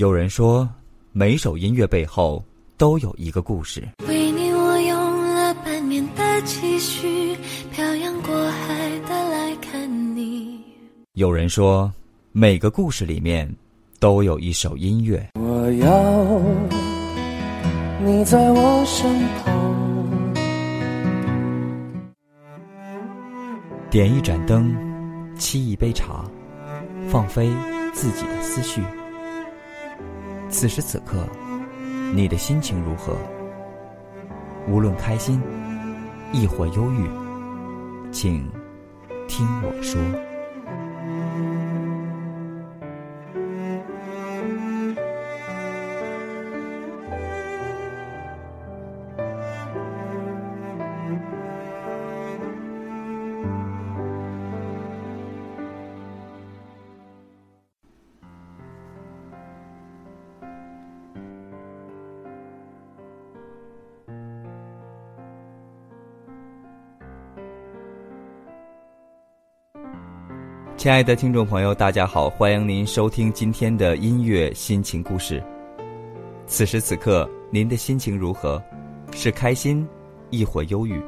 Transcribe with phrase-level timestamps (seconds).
[0.00, 0.66] 有人说，
[1.12, 2.42] 每首音乐背后
[2.78, 3.86] 都有一个故事。
[4.08, 7.36] 为你，我用了半年的积蓄，
[7.70, 10.58] 漂洋过海的来看你。
[11.12, 11.92] 有人说，
[12.32, 13.46] 每个故事里面
[13.98, 15.32] 都有一首音乐。
[15.34, 16.40] 我要
[18.02, 19.54] 你在我身旁。
[23.90, 24.74] 点一盏灯，
[25.36, 26.24] 沏一杯茶，
[27.06, 27.50] 放飞
[27.92, 28.80] 自己的思绪。
[30.50, 31.26] 此时此刻，
[32.12, 33.16] 你的心情如何？
[34.68, 35.40] 无论开心，
[36.32, 37.08] 亦或忧郁，
[38.12, 38.50] 请
[39.28, 40.29] 听我说。
[70.80, 75.44] 亲爱的听众朋友，大家好，欢迎您收听今天的音乐心情故事。
[76.46, 78.58] 此时此刻，您的心情如何？
[79.12, 79.86] 是开心，
[80.30, 80.98] 亦或忧郁？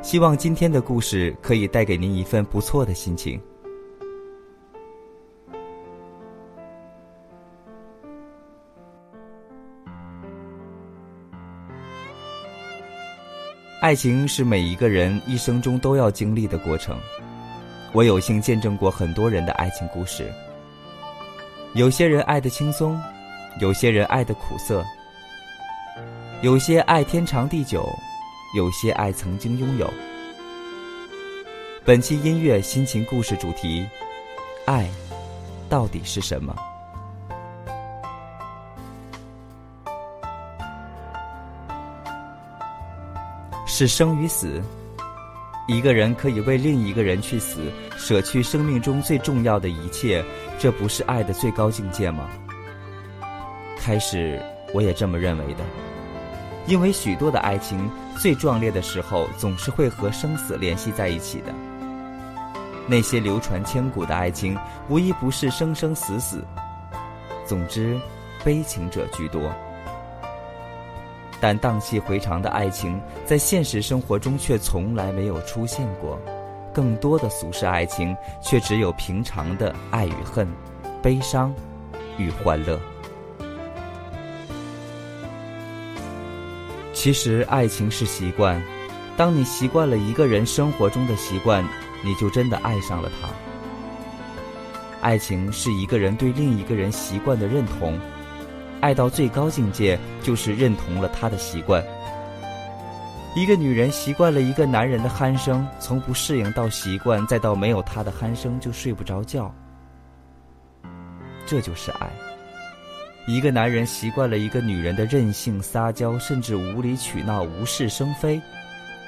[0.00, 3.40] 希望今天的故事可以带给您一份不错的心情。
[13.80, 16.96] 爱情是每一个人一生中都要经历的过程。
[17.92, 20.30] 我有幸见证过很多人的爱情故事，
[21.72, 23.00] 有些人爱的轻松，
[23.60, 24.84] 有些人爱的苦涩，
[26.42, 27.88] 有些爱天长地久，
[28.54, 29.90] 有些爱曾经拥有。
[31.82, 33.88] 本期音乐心情故事主题：
[34.66, 34.86] 爱
[35.70, 36.54] 到底是什么？
[43.66, 44.62] 是生与死。
[45.68, 50.24] 一个人可以为另一个人去死，舍去生命中最重要的一切，
[50.58, 52.26] 这不是爱的最高境界吗？
[53.78, 54.42] 开始
[54.72, 55.64] 我也这么认为的，
[56.66, 57.86] 因为许多的爱情
[58.16, 61.54] 最壮烈的时候，总是会和生死联系在一起的。
[62.86, 64.56] 那些流传千古的爱情，
[64.88, 66.42] 无一不是生生死死。
[67.44, 68.00] 总之，
[68.42, 69.54] 悲情者居多。
[71.40, 76.18] 但荡气回肠的爱情，在现实生活中却从来没有出现过。
[76.74, 80.46] 更多的俗世爱情，却只有平常的爱与恨、
[81.02, 81.52] 悲伤
[82.16, 82.78] 与欢乐。
[86.92, 88.60] 其实，爱情是习惯。
[89.16, 91.64] 当你习惯了一个人生活中的习惯，
[92.04, 93.28] 你就真的爱上了他。
[95.00, 97.98] 爱情是一个人对另一个人习惯的认同。
[98.80, 101.84] 爱到最高境界，就是认同了他的习惯。
[103.34, 109.54] 一个女人习惯了一个男人的鼾声，从不适应到习惯，再到没有他的鼾声就睡不着觉，
[111.46, 112.10] 这就是爱。
[113.26, 118.40] 一个男人习惯了一个女人的任性撒娇，甚至无理取闹、无事生非，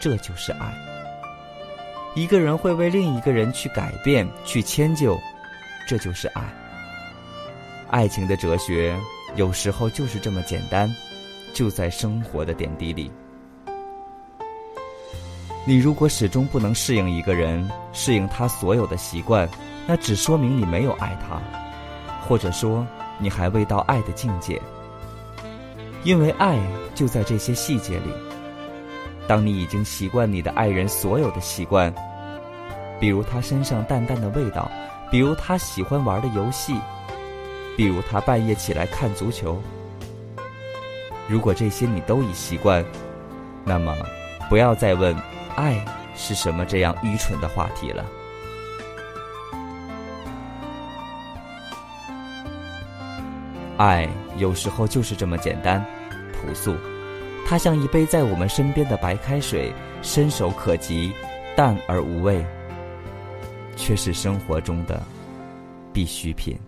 [0.00, 0.72] 这就是爱。
[2.14, 5.18] 一个人会为另一个人去改变、去迁就，
[5.86, 6.42] 这就是爱。
[7.90, 8.98] 爱情的哲学。
[9.36, 10.92] 有时候就是这么简单，
[11.52, 13.12] 就在生活的点滴里。
[15.66, 19.46] 你如果始终不能适应一个人，适应他所有的习惯，
[19.86, 21.38] 那只说明你没有爱他，
[22.26, 22.86] 或者说
[23.18, 24.60] 你还未到爱的境界。
[26.02, 26.58] 因为爱
[26.94, 28.10] 就在这些细节里。
[29.28, 31.92] 当你已经习惯你的爱人所有的习惯，
[32.98, 34.70] 比如他身上淡淡的味道，
[35.10, 36.74] 比如他喜欢玩的游戏。
[37.76, 39.60] 比如他半夜起来看足球，
[41.28, 42.82] 如果这些你都已习惯，
[43.64, 43.94] 那么
[44.48, 45.14] 不要再问
[45.56, 45.84] 爱
[46.14, 48.04] 是什么这样愚蠢的话题了。
[53.76, 55.84] 爱有时候就是这么简单、
[56.32, 56.74] 朴素，
[57.46, 59.70] 它像一杯在我们身边的白开水，
[60.00, 61.12] 伸手可及，
[61.54, 62.42] 淡而无味，
[63.76, 65.02] 却是生活中的
[65.92, 66.58] 必需品。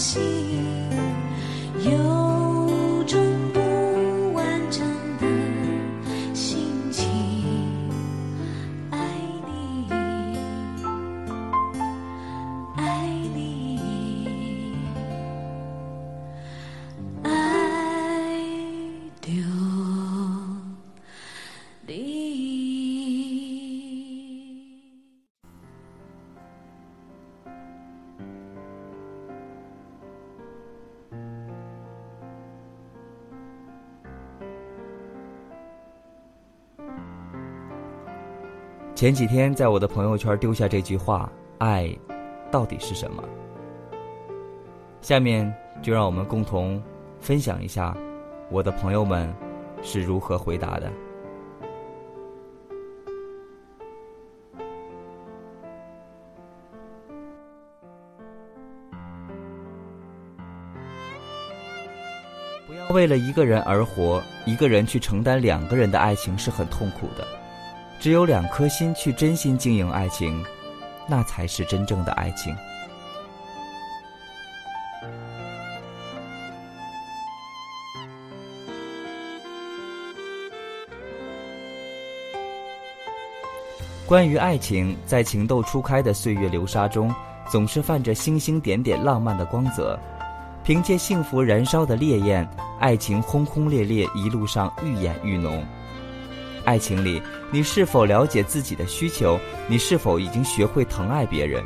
[0.00, 0.29] 心。
[39.00, 41.90] 前几天在我的朋友圈丢下这句话：“爱，
[42.50, 43.24] 到底是什么？”
[45.00, 45.50] 下面
[45.80, 46.82] 就让我们共同
[47.18, 47.96] 分享一下，
[48.50, 49.34] 我的朋友们
[49.82, 50.92] 是如何回答的。
[62.66, 67.39] 不要为了一个人而活，一个人去承担两个人的爱情是很痛苦的。
[68.00, 70.42] 只有两颗心去真心经营爱情，
[71.06, 72.56] 那才是真正的爱情。
[84.06, 87.14] 关于爱情，在情窦初开的岁月流沙中，
[87.50, 89.98] 总是泛着星星点点浪漫的光泽。
[90.64, 92.48] 凭借幸福燃烧的烈焰，
[92.80, 95.62] 爱情轰轰烈烈，一路上愈演愈浓。
[96.64, 99.38] 爱情里，你是否了解自己的需求？
[99.66, 101.64] 你是否已经学会疼爱别人？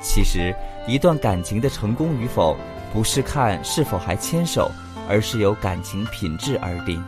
[0.00, 0.54] 其实，
[0.86, 2.56] 一段感情的成功与否，
[2.92, 4.70] 不是看是否还牵手，
[5.08, 7.02] 而是由感情品质而定。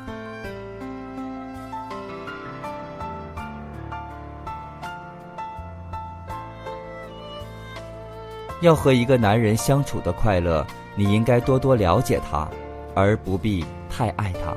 [8.61, 12.47] 要和一个男人相处的快乐，你应该多多了解他，
[12.95, 14.55] 而不必太爱他。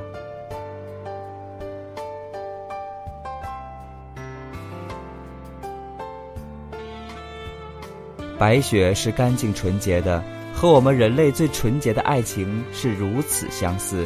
[8.44, 10.22] 白雪是干净纯洁的，
[10.54, 14.06] 和我们人类最纯洁的爱情是如此相似，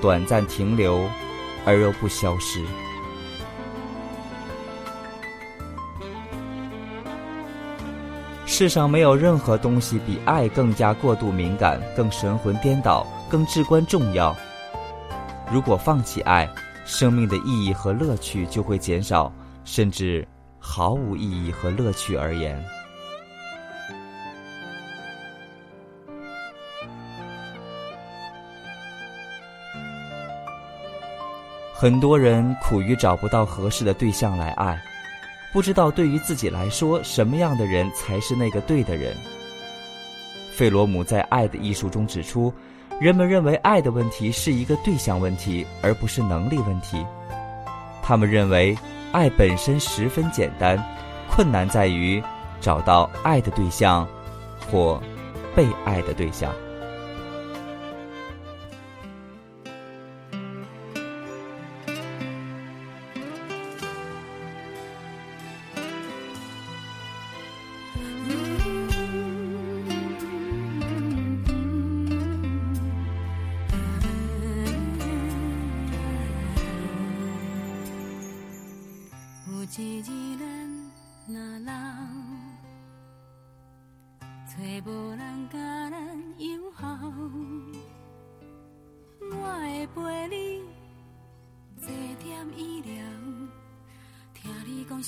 [0.00, 1.06] 短暂停留，
[1.66, 2.64] 而又不消失。
[8.46, 14.34] 世上没有任何东西比爱更加过度敏感、更神魂颠倒、更至关重要。
[15.52, 16.48] 如果放弃爱，
[16.86, 19.30] 生命的意义和乐趣就会减少，
[19.66, 20.26] 甚至
[20.58, 22.58] 毫无意义和乐趣而言。
[31.78, 34.82] 很多人苦于找不到合适的对象来爱，
[35.52, 39.14] 不知道对于自己来说，什么样的人才是那个对的人。
[40.50, 42.50] 费罗姆在《爱的艺术》中指出，
[42.98, 47.04] 人们认为爱的问题是一个对象问题，而不是能力问题。
[48.02, 48.74] 他们认为，
[49.12, 50.82] 爱本身十分简单，
[51.30, 52.22] 困难在于
[52.58, 54.08] 找到爱的对象，
[54.72, 54.98] 或
[55.54, 56.50] 被爱的对象。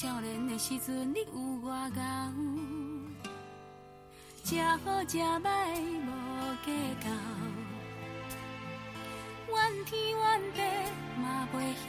[0.00, 2.32] 少年的时阵，你有外戆，
[4.44, 5.50] 食好食歹
[6.06, 6.08] 无
[6.64, 6.70] 计
[7.02, 7.10] 较，
[9.48, 10.22] 怨天怨
[10.54, 10.62] 地
[11.20, 11.56] 嘛袂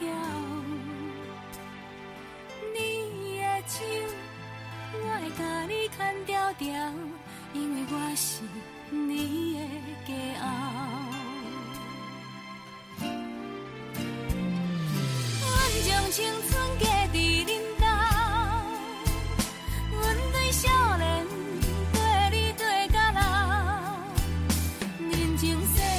[25.40, 25.89] 情色。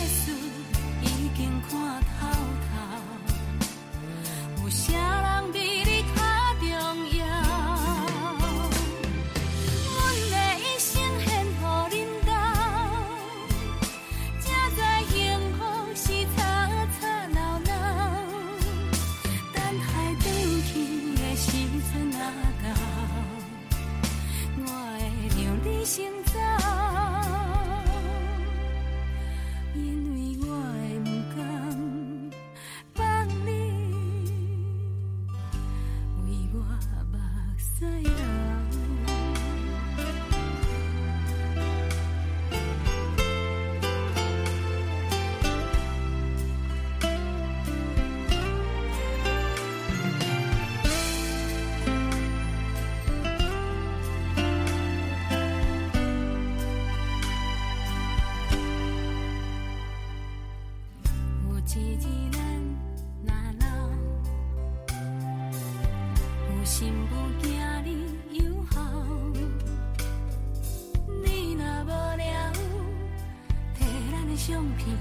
[74.42, 74.98] 相片，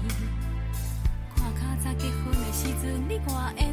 [1.35, 3.70] 看较早结婚的时阵你挂烟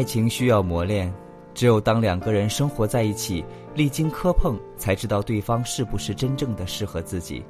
[0.00, 1.12] 爱情需要磨练，
[1.52, 7.44] 只有当两个人生活在一起，历经磕碰，才知道对方是不是真正的适合自己。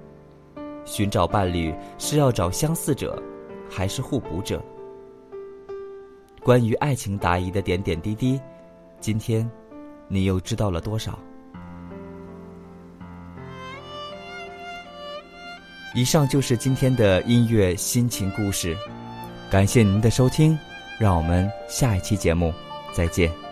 [0.84, 3.22] 寻找伴侣是要找相似者，
[3.70, 4.60] 还是互补者？
[6.42, 8.40] 关于爱情答疑的点点滴滴，
[8.98, 9.48] 今天
[10.08, 11.16] 你又知道了多少？
[15.94, 18.76] 以上就是今天的音乐心情故事，
[19.52, 20.58] 感谢您的收听。
[21.00, 22.52] 让我们下一期节目
[22.92, 23.49] 再见。